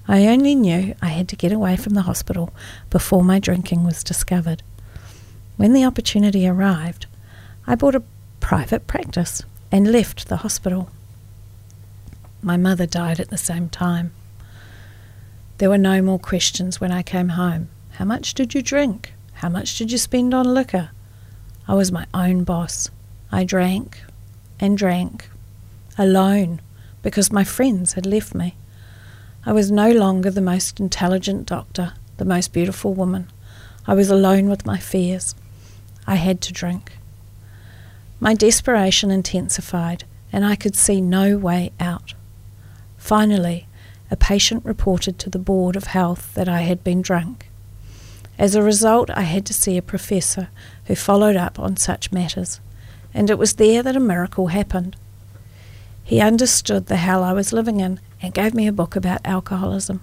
[0.07, 2.51] I only knew I had to get away from the hospital
[2.91, 4.63] before my drinking was discovered.
[5.57, 7.07] When the opportunity arrived,
[7.67, 8.03] I bought a
[8.41, 10.91] private practice and left the hospital.
[12.41, 14.13] My mother died at the same time.
[15.59, 17.69] There were no more questions when I came home.
[17.91, 19.13] How much did you drink?
[19.35, 20.91] How much did you spend on liquor?
[21.67, 22.91] I was my own boss.
[23.31, 24.01] I drank
[24.61, 25.29] and drank
[25.99, 26.61] alone
[27.03, 28.55] because my friends had left me.
[29.45, 33.29] I was no longer the most intelligent doctor, the most beautiful woman.
[33.87, 35.35] I was alone with my fears.
[36.07, 36.99] I had to drink.
[38.21, 42.15] My desperation intensified, and I could see no way out.
[42.97, 43.68] Finally,
[44.11, 47.51] a patient reported to the Board of Health that I had been drunk.
[48.39, 50.49] As a result, I had to see a professor
[50.87, 52.61] who followed up on such matters,
[53.13, 54.97] and it was there that a miracle happened.
[56.05, 60.03] He understood the hell I was living in and gave me a book about alcoholism.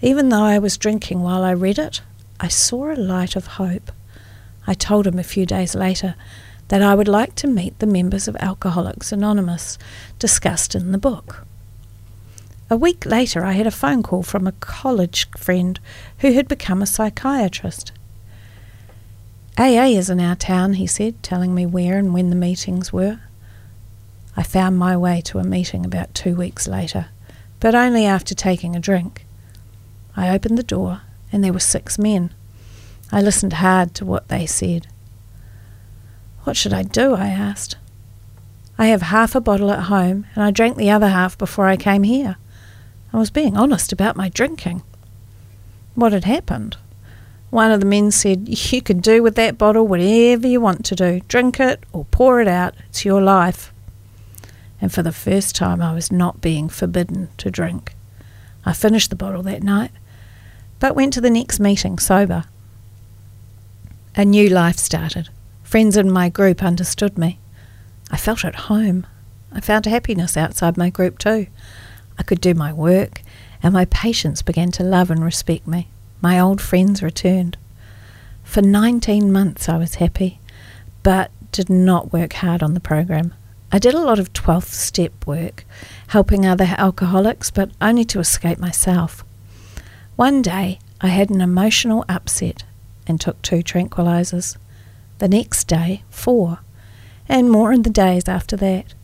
[0.00, 2.02] Even though I was drinking while I read it,
[2.38, 3.90] I saw a light of hope.
[4.66, 6.14] I told him a few days later
[6.68, 9.78] that I would like to meet the members of Alcoholics Anonymous
[10.18, 11.46] discussed in the book.
[12.68, 15.78] A week later, I had a phone call from a college friend
[16.18, 17.92] who had become a psychiatrist.
[19.56, 23.20] AA is in our town, he said, telling me where and when the meetings were.
[24.36, 27.06] I found my way to a meeting about two weeks later,
[27.60, 29.24] but only after taking a drink.
[30.16, 32.34] I opened the door, and there were six men.
[33.12, 34.88] I listened hard to what they said.
[36.42, 37.14] What should I do?
[37.14, 37.76] I asked.
[38.76, 41.76] I have half a bottle at home, and I drank the other half before I
[41.76, 42.36] came here.
[43.12, 44.82] I was being honest about my drinking.
[45.94, 46.76] What had happened?
[47.50, 50.94] One of the men said, You can do with that bottle whatever you want to
[50.94, 51.20] do.
[51.28, 52.74] Drink it or pour it out.
[52.88, 53.72] It's your life.
[54.80, 57.94] And for the first time, I was not being forbidden to drink.
[58.64, 59.92] I finished the bottle that night,
[60.80, 62.44] but went to the next meeting sober.
[64.16, 65.28] A new life started.
[65.62, 67.38] Friends in my group understood me.
[68.10, 69.06] I felt at home.
[69.52, 71.46] I found happiness outside my group too.
[72.18, 73.22] I could do my work,
[73.62, 75.88] and my patients began to love and respect me.
[76.20, 77.56] My old friends returned.
[78.42, 80.40] For 19 months I was happy,
[81.02, 83.34] but did not work hard on the program.
[83.72, 85.64] I did a lot of 12th step work,
[86.08, 89.24] helping other alcoholics, but only to escape myself.
[90.14, 92.64] One day I had an emotional upset
[93.06, 94.56] and took two tranquilizers.
[95.18, 96.60] The next day, four,
[97.28, 98.94] and more in the days after that.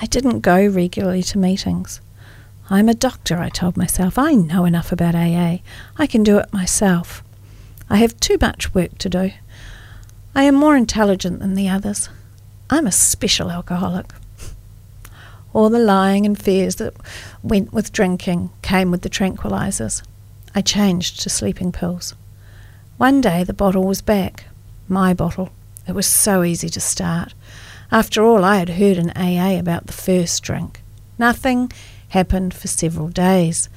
[0.00, 2.00] I didn't go regularly to meetings.
[2.68, 4.18] I'm a doctor, I told myself.
[4.18, 5.58] I know enough about AA.
[5.98, 7.22] I can do it myself.
[7.88, 9.30] I have too much work to do.
[10.34, 12.08] I am more intelligent than the others.
[12.68, 14.12] I'm a special alcoholic.
[15.52, 16.94] All the lying and fears that
[17.42, 20.02] went with drinking came with the tranquilizers.
[20.54, 22.14] I changed to sleeping pills.
[22.96, 24.46] One day the bottle was back.
[24.88, 25.50] My bottle.
[25.86, 27.32] It was so easy to start.
[27.92, 30.82] After all, I had heard in AA about the first drink.
[31.16, 31.70] Nothing
[32.16, 33.68] happened for several days.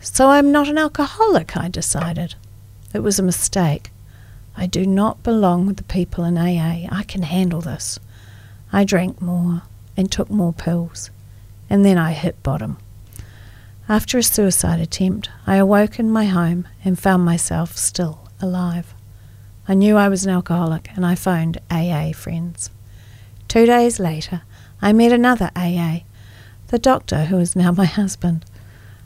[0.00, 2.34] So I'm not an alcoholic, I decided.
[2.94, 3.90] It was a mistake.
[4.56, 6.88] I do not belong with the people in AA.
[6.90, 7.98] I can handle this.
[8.72, 9.62] I drank more
[9.98, 11.10] and took more pills,
[11.68, 12.78] and then I hit bottom.
[13.86, 18.94] After a suicide attempt, I awoke in my home and found myself still alive.
[19.68, 22.70] I knew I was an alcoholic and I phoned AA friends.
[23.46, 24.40] Two days later,
[24.80, 26.00] I met another AA,
[26.68, 28.44] the doctor who is now my husband.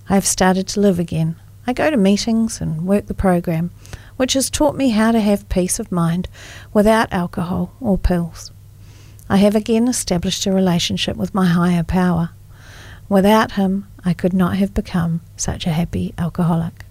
[0.09, 1.37] I have started to live again.
[1.67, 3.71] I go to meetings and work the program,
[4.17, 6.29] which has taught me how to have peace of mind
[6.73, 8.53] without alcohol or pills.
[9.29, 12.31] I have again established a relationship with my higher power.
[13.09, 16.87] Without him, I could not have become such a happy alcoholic.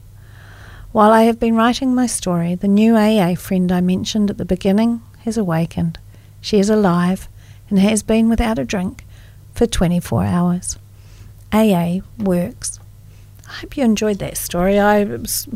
[0.92, 4.46] While I have been writing my story, the new AA friend I mentioned at the
[4.46, 5.98] beginning has awakened.
[6.40, 7.28] She is alive
[7.70, 9.06] and has been without a drink
[9.58, 10.78] for 24 hours.
[11.52, 12.80] AA works.
[13.48, 14.78] I hope you enjoyed that story.
[14.78, 15.48] I was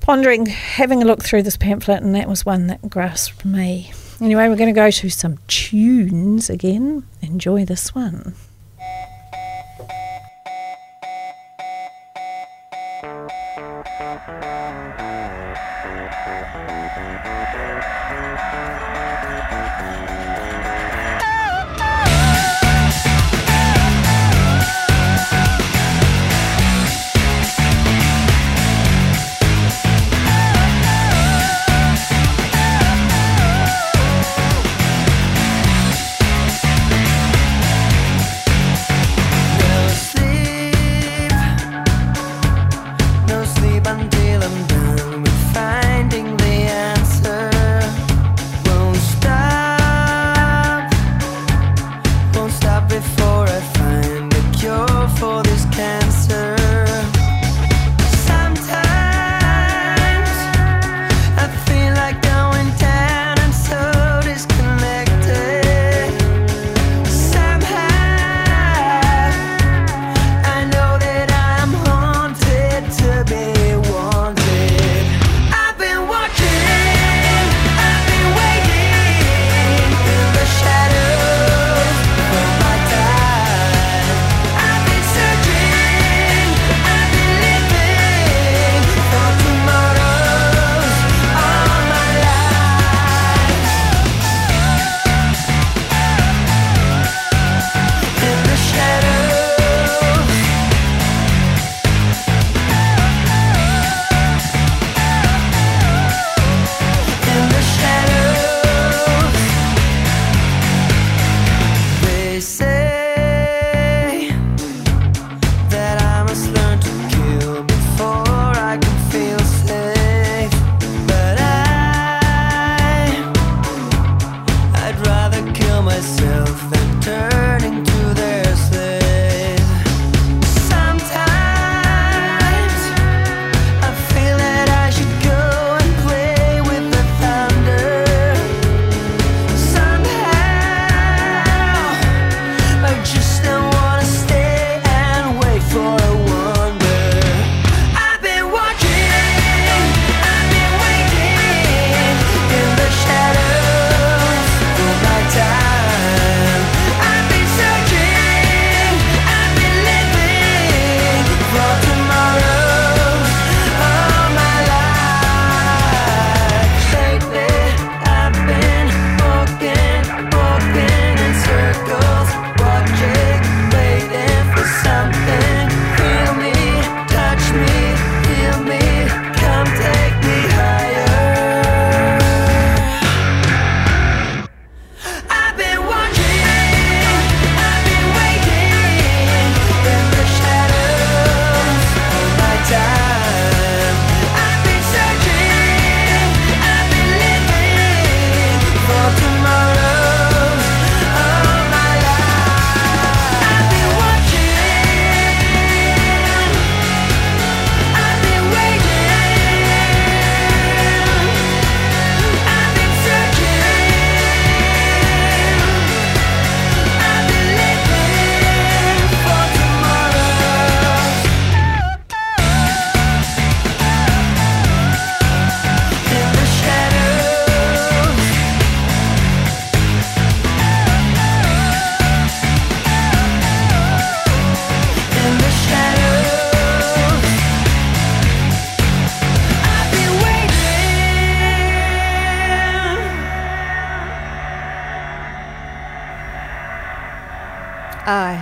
[0.00, 3.92] pondering having a look through this pamphlet, and that was one that grasped me.
[4.20, 7.04] Anyway, we're going to go to some tunes again.
[7.22, 8.34] Enjoy this one.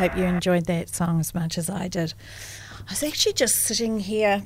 [0.09, 2.12] Hope you enjoyed that song as much as I did.
[2.88, 4.42] I was actually just sitting here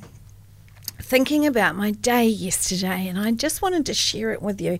[1.00, 4.78] thinking about my day yesterday, and I just wanted to share it with you.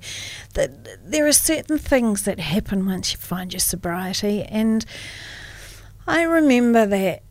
[0.53, 4.85] That there are certain things that happen once you find your sobriety, and
[6.07, 7.22] I remember that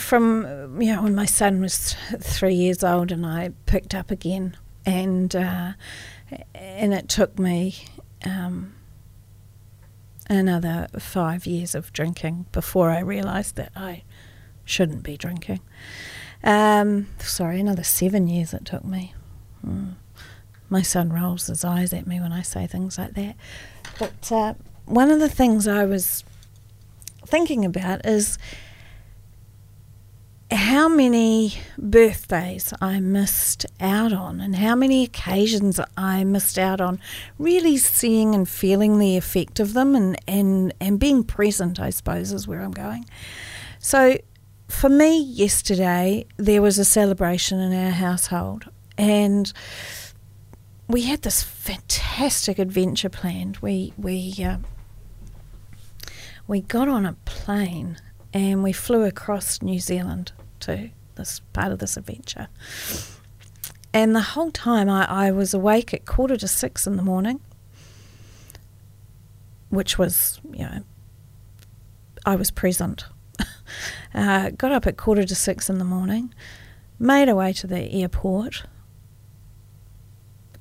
[0.00, 4.56] from you know when my son was three years old, and I picked up again,
[4.86, 5.72] and uh,
[6.54, 7.84] and it took me.
[8.24, 8.72] Um,
[10.28, 14.02] another five years of drinking before I realised that I
[14.64, 15.60] shouldn't be drinking.
[16.44, 19.14] Um, sorry, another seven years it took me.
[19.66, 19.94] Mm.
[20.68, 23.36] My son rolls his eyes at me when I say things like that.
[23.98, 24.54] But uh,
[24.86, 26.24] one of the things I was
[27.26, 28.38] thinking about is
[30.52, 37.00] how many birthdays I missed out on and how many occasions I missed out on
[37.38, 42.32] really seeing and feeling the effect of them and, and, and being present, I suppose,
[42.32, 43.06] is where I'm going.
[43.78, 44.18] So
[44.68, 49.52] for me, yesterday, there was a celebration in our household and
[50.86, 53.56] we had this fantastic adventure planned.
[53.58, 54.58] We, we, uh,
[56.46, 57.96] we got on a plane
[58.34, 60.32] and we flew across New Zealand
[60.62, 62.48] to this part of this adventure.
[63.94, 67.40] And the whole time I, I was awake at quarter to six in the morning,
[69.68, 70.80] which was, you know,
[72.24, 73.04] I was present.
[74.14, 76.32] uh, got up at quarter to six in the morning,
[76.98, 78.64] made our way to the airport,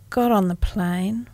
[0.10, 1.30] got on the plane,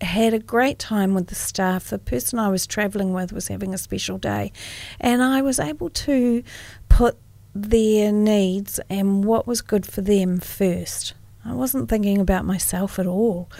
[0.00, 1.90] had a great time with the staff.
[1.90, 4.52] The person I was travelling with was having a special day,
[5.00, 6.42] and I was able to
[6.88, 7.18] put
[7.54, 11.14] their needs and what was good for them first.
[11.44, 13.50] I wasn't thinking about myself at all.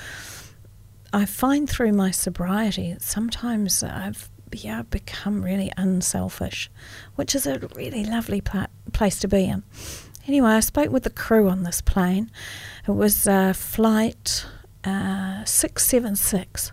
[1.12, 6.70] I find through my sobriety sometimes I've yeah become really unselfish,
[7.16, 9.62] which is a really lovely pla- place to be in.
[10.26, 12.30] Anyway, I spoke with the crew on this plane.
[12.86, 14.45] It was a flight
[14.85, 16.72] uh, 676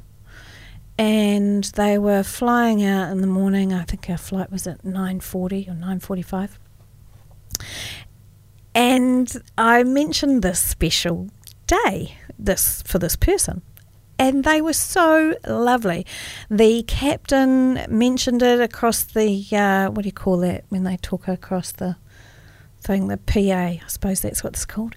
[0.98, 3.74] and they were flying out in the morning.
[3.74, 6.58] I think our flight was at 9:40 or 9:45.
[8.74, 11.30] And I mentioned this special
[11.68, 13.62] day this for this person.
[14.18, 16.06] And they were so lovely.
[16.50, 21.28] The captain mentioned it across the uh, what do you call that when they talk
[21.28, 21.98] across the
[22.80, 24.96] thing, the PA, I suppose that's what it's called.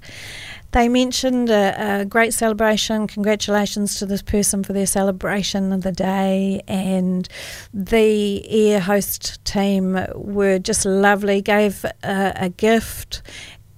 [0.73, 3.07] They mentioned a, a, great celebration.
[3.07, 6.63] Congratulations to this person for their celebration of the day.
[6.69, 7.27] And
[7.73, 13.23] the air host team were just lovely, gave a, a gift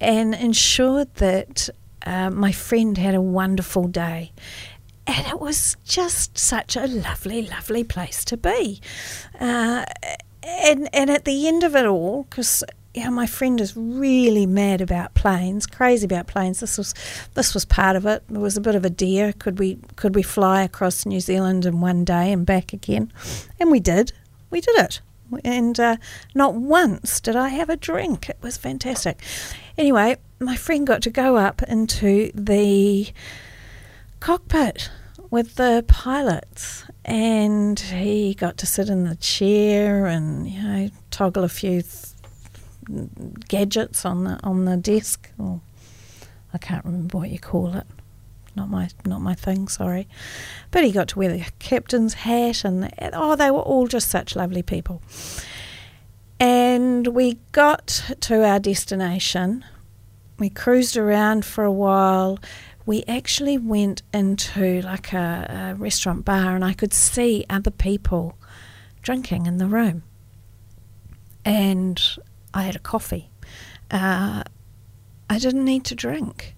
[0.01, 1.69] and ensured that
[2.05, 4.31] uh, my friend had a wonderful day.
[5.07, 8.81] And it was just such a lovely, lovely place to be.
[9.39, 9.85] Uh,
[10.43, 12.63] and, and at the end of it all, because
[12.93, 16.59] yeah, my friend is really mad about planes, crazy about planes.
[16.59, 16.93] This was
[17.35, 18.23] this was part of it.
[18.29, 19.31] It was a bit of a dare.
[19.33, 23.11] Could we could we fly across New Zealand in one day and back again?
[23.59, 24.11] And we did.
[24.49, 25.01] We did it.
[25.45, 25.95] And uh,
[26.35, 28.27] not once did I have a drink.
[28.27, 29.21] It was fantastic.
[29.77, 33.07] Anyway, my friend got to go up into the
[34.19, 34.89] cockpit
[35.29, 41.43] with the pilots and he got to sit in the chair and you know toggle
[41.43, 42.10] a few th-
[43.47, 45.29] gadgets on the on the desk.
[45.37, 45.61] Or
[46.53, 47.87] I can't remember what you call it.
[48.55, 49.67] Not my not my thing.
[49.67, 50.07] Sorry,
[50.71, 54.35] but he got to wear the captain's hat, and oh, they were all just such
[54.35, 55.01] lovely people.
[56.39, 59.63] And we got to our destination.
[60.39, 62.39] We cruised around for a while.
[62.85, 68.37] We actually went into like a, a restaurant bar, and I could see other people
[69.01, 70.03] drinking in the room.
[71.45, 72.01] And
[72.53, 73.29] I had a coffee.
[73.89, 74.43] Uh,
[75.29, 76.55] I didn't need to drink.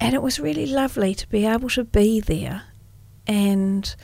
[0.00, 2.62] And it was really lovely to be able to be there
[3.26, 3.94] and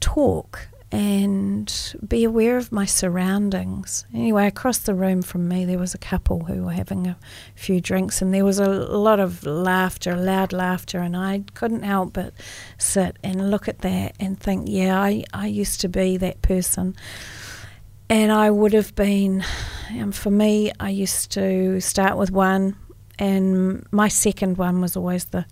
[0.00, 4.04] talk and be aware of my surroundings.
[4.12, 7.16] Anyway, across the room from me, there was a couple who were having a
[7.54, 12.12] few drinks, and there was a lot of laughter, loud laughter, and I couldn't help
[12.12, 12.34] but
[12.76, 16.94] sit and look at that and think, yeah, I, I used to be that person
[18.12, 19.42] and I would have been,
[19.98, 22.76] um, for me, I used to start with one,
[23.18, 25.46] and my second one was always the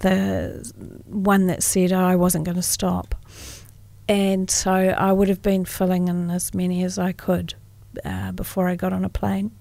[0.00, 0.70] the
[1.06, 3.14] one that said oh, I wasn't going to stop,
[4.10, 7.54] and so I would have been filling in as many as I could
[8.04, 9.52] uh, before I got on a plane.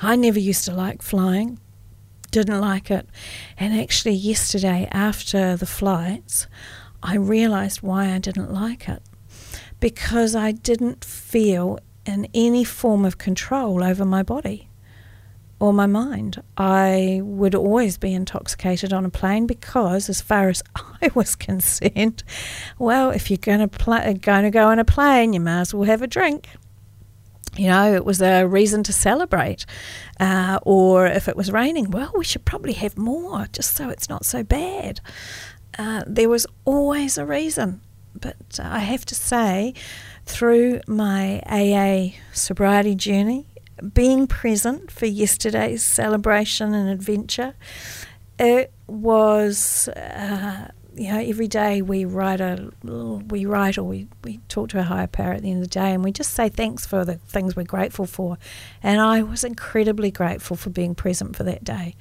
[0.00, 1.58] I never used to like flying,
[2.30, 3.08] didn't like it,
[3.58, 6.46] and actually yesterday after the flights,
[7.02, 9.02] I realised why I didn't like it
[9.84, 14.70] because I didn't feel in any form of control over my body.
[15.60, 16.42] or my mind.
[16.56, 20.62] I would always be intoxicated on a plane because, as far as
[21.02, 22.24] I was concerned,
[22.78, 25.74] well, if you're going to pl- going to go on a plane, you may as
[25.74, 26.48] well have a drink.
[27.58, 29.66] You know, it was a reason to celebrate.
[30.18, 34.08] Uh, or if it was raining, well, we should probably have more just so it's
[34.08, 35.02] not so bad.
[35.78, 37.82] Uh, there was always a reason.
[38.14, 39.74] But I have to say,
[40.24, 43.46] through my AA sobriety journey,
[43.92, 47.54] being present for yesterday's celebration and adventure,
[48.38, 49.88] it was.
[49.88, 54.78] Uh, you know, every day we write a we write or we, we talk to
[54.78, 57.04] a higher power at the end of the day and we just say thanks for
[57.04, 58.38] the things we're grateful for.
[58.82, 61.96] And I was incredibly grateful for being present for that day.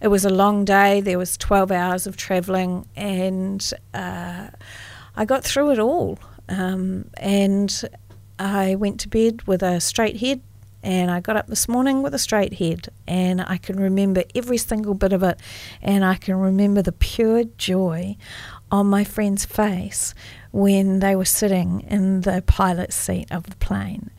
[0.00, 1.00] It was a long day.
[1.00, 4.48] There was 12 hours of travelling and uh,
[5.16, 6.18] I got through it all.
[6.48, 7.82] Um, and
[8.38, 10.40] I went to bed with a straight head
[10.84, 14.58] and I got up this morning with a straight head, and I can remember every
[14.58, 15.40] single bit of it,
[15.80, 18.16] and I can remember the pure joy
[18.70, 20.14] on my friend's face
[20.52, 24.10] when they were sitting in the pilot's seat of the plane.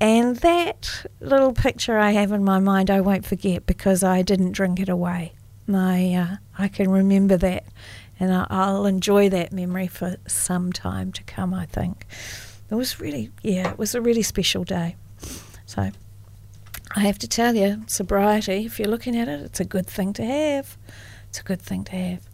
[0.00, 4.52] And that little picture I have in my mind, I won't forget because I didn't
[4.52, 5.32] drink it away.
[5.72, 7.64] I, uh, I can remember that,
[8.22, 12.06] and I'll enjoy that memory for some time to come, I think.
[12.70, 14.94] It was really, yeah, it was a really special day.
[15.66, 15.90] So
[16.94, 20.12] I have to tell you, sobriety, if you're looking at it, it's a good thing
[20.12, 20.78] to have.
[21.30, 22.28] It's a good thing to have.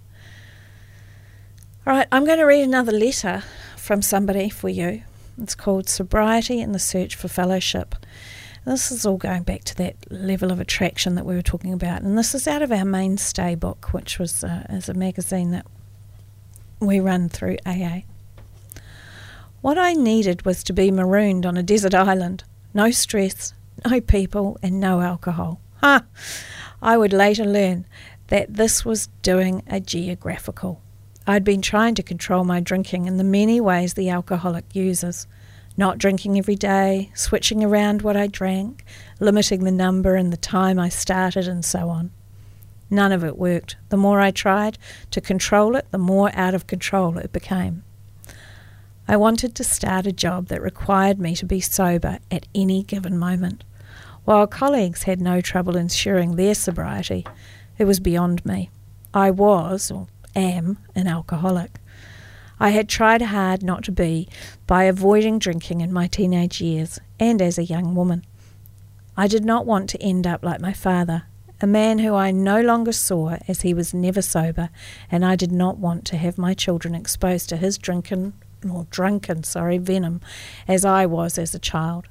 [1.86, 3.44] All right, I'm going to read another letter
[3.78, 5.04] from somebody for you.
[5.40, 7.94] It's called Sobriety and the Search for Fellowship.
[8.66, 12.02] This is all going back to that level of attraction that we were talking about,
[12.02, 15.64] and this is out of our mainstay book, which was uh, is a magazine that
[16.80, 18.00] we run through AA.
[19.60, 23.54] What I needed was to be marooned on a desert island, no stress,
[23.84, 25.60] no people, and no alcohol.
[25.80, 26.04] Ha!
[26.80, 27.86] I would later learn
[28.28, 30.80] that this was doing a geographical.
[31.26, 35.26] I'd been trying to control my drinking in the many ways the alcoholic uses
[35.78, 38.84] not drinking every day, switching around what I drank,
[39.20, 42.10] limiting the number and the time I started, and so on.
[42.90, 43.76] None of it worked.
[43.88, 44.78] The more I tried
[45.10, 47.82] to control it, the more out of control it became.
[49.06, 53.18] I wanted to start a job that required me to be sober at any given
[53.18, 53.64] moment.
[54.24, 57.24] While colleagues had no trouble ensuring their sobriety,
[57.78, 58.70] it was beyond me.
[59.14, 61.78] I was, or am, an alcoholic.
[62.60, 64.28] I had tried hard not to be
[64.66, 68.26] by avoiding drinking in my teenage years and as a young woman.
[69.16, 71.24] I did not want to end up like my father,
[71.60, 74.70] a man who I no longer saw as he was never sober,
[75.10, 78.34] and I did not want to have my children exposed to his drinking
[78.68, 80.20] or drunken, sorry, venom
[80.66, 82.06] as I was as a child.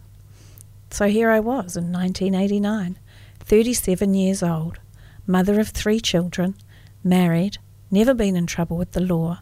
[0.89, 2.98] So here I was in 1989,
[3.39, 4.80] 37 years old,
[5.26, 6.56] mother of three children,
[7.04, 7.58] married,
[7.89, 9.39] never been in trouble with the law,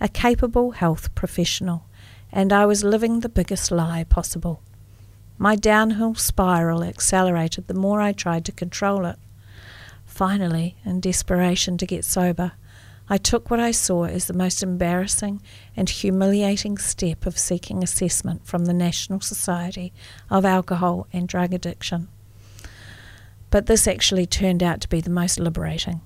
[0.00, 1.86] a capable health professional,
[2.30, 4.62] and I was living the biggest lie possible.
[5.36, 9.16] My downhill spiral accelerated the more I tried to control it.
[10.18, 12.50] Finally, in desperation to get sober,
[13.08, 15.40] I took what I saw as the most embarrassing
[15.76, 19.92] and humiliating step of seeking assessment from the National Society
[20.28, 22.08] of Alcohol and Drug Addiction.
[23.50, 26.00] But this actually turned out to be the most liberating.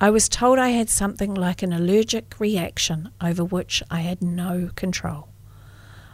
[0.00, 4.70] I was told I had something like an allergic reaction over which I had no
[4.74, 5.28] control.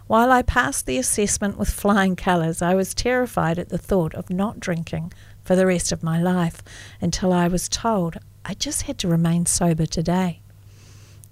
[0.08, 4.30] While I passed the assessment with flying colours, I was terrified at the thought of
[4.30, 5.12] not drinking
[5.46, 6.60] for the rest of my life
[7.00, 10.40] until I was told I just had to remain sober today.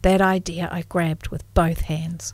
[0.02, 2.32] That idea I grabbed with both hands.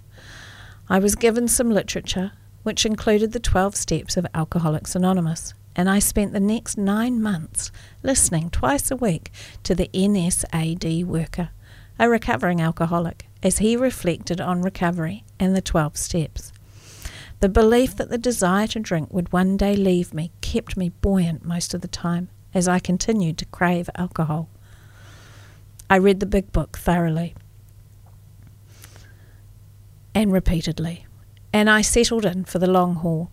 [0.88, 6.00] I was given some literature, which included the 12 steps of Alcoholics Anonymous, and I
[6.00, 7.72] spent the next nine months
[8.02, 9.30] listening twice a week
[9.62, 11.50] to the NSAD worker,
[11.98, 16.52] a recovering alcoholic, as he reflected on recovery and the 12 steps.
[17.40, 21.42] The belief that the desire to drink would one day leave me kept me buoyant
[21.42, 24.50] most of the time as I continued to crave alcohol.
[25.88, 27.34] I read the big book thoroughly
[30.14, 31.06] and repeatedly,
[31.50, 33.30] and I settled in for the long haul.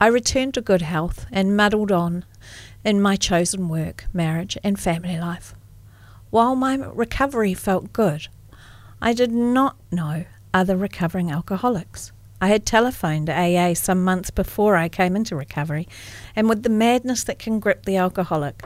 [0.00, 2.24] I returned to good health and muddled on
[2.84, 5.54] in my chosen work, marriage, and family life.
[6.30, 8.28] While my recovery felt good,
[9.02, 12.12] I did not know other recovering alcoholics.
[12.40, 15.86] I had telephoned AA some months before I came into recovery,
[16.34, 18.64] and with the madness that can grip the alcoholic,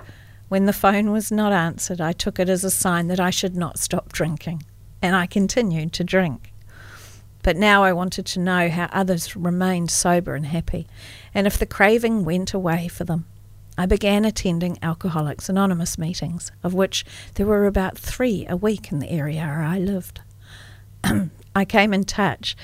[0.48, 3.56] when the phone was not answered, I took it as a sign that I should
[3.56, 4.62] not stop drinking,
[5.02, 6.52] and I continued to drink.
[7.42, 10.86] But now I wanted to know how others remained sober and happy,
[11.34, 13.26] and if the craving went away for them.
[13.76, 17.04] I began attending Alcoholics Anonymous meetings, of which
[17.34, 20.20] there were about three a week in the area where I lived.
[21.56, 22.56] I came in touch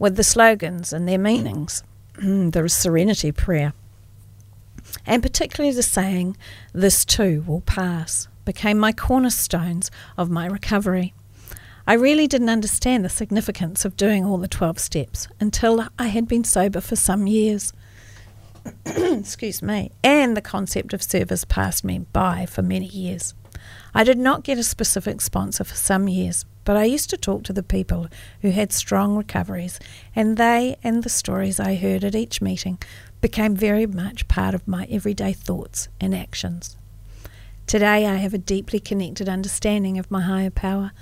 [0.00, 1.84] with the slogans and their meanings.
[2.16, 3.72] Mm, there was serenity prayer.
[5.06, 6.36] And particularly the saying,
[6.72, 11.14] This too will pass, became my cornerstones of my recovery.
[11.86, 16.26] I really didn't understand the significance of doing all the 12 steps until I had
[16.26, 17.72] been sober for some years.
[18.86, 19.90] Excuse me.
[20.02, 23.34] And the concept of service passed me by for many years.
[23.94, 27.42] I did not get a specific sponsor for some years, but I used to talk
[27.44, 28.08] to the people
[28.42, 29.78] who had strong recoveries,
[30.14, 32.78] and they and the stories I heard at each meeting
[33.20, 36.76] became very much part of my everyday thoughts and actions.
[37.66, 40.92] Today, I have a deeply connected understanding of my higher power.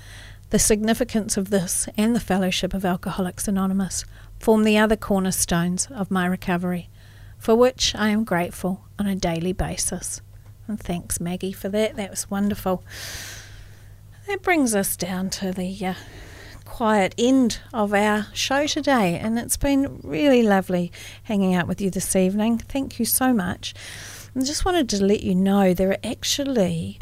[0.51, 4.05] The significance of this and the fellowship of Alcoholics Anonymous
[4.39, 6.89] form the other cornerstones of my recovery,
[7.39, 10.21] for which I am grateful on a daily basis.
[10.67, 11.97] And thanks, Maggie, for that.
[11.97, 12.85] That was wonderful.
[14.29, 15.95] That brings us down to the uh,
[16.67, 21.89] quiet end of our show today, and it's been really lovely hanging out with you
[21.89, 22.59] this evening.
[22.59, 23.73] Thank you so much.
[24.37, 26.99] I just wanted to let you know there are actually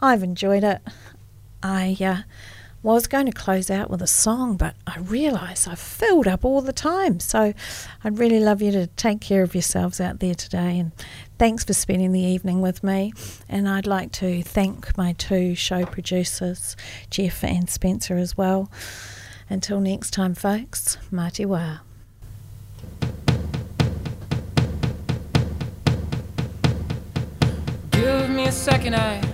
[0.02, 0.80] I've enjoyed it.
[1.62, 2.22] I uh,
[2.84, 6.60] was going to close out with a song, but I realise I've filled up all
[6.60, 7.18] the time.
[7.18, 7.54] So
[8.04, 10.78] I'd really love you to take care of yourselves out there today.
[10.78, 10.92] And
[11.38, 13.14] thanks for spending the evening with me.
[13.48, 16.76] And I'd like to thank my two show producers,
[17.08, 18.70] Jeff and Spencer, as well.
[19.48, 21.80] Until next time, folks, Mā te wā.
[27.92, 29.33] Give me a second, I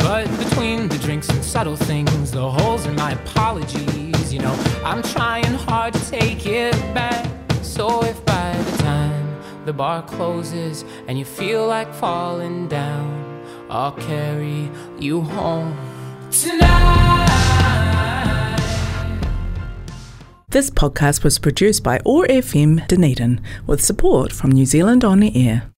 [0.00, 5.02] But between the drinks and subtle things, the holes in my apologies, you know, I'm
[5.02, 7.26] trying hard to take it back.
[7.62, 13.92] So if by the time the bar closes and you feel like falling down, I'll
[13.92, 15.76] carry you home
[16.30, 17.26] tonight.
[20.48, 25.68] This podcast was produced by OAR FM Dunedin with support from New Zealand On Air.